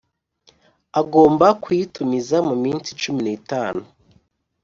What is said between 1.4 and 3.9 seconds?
kuyitumiza mu minsi cumi n itanu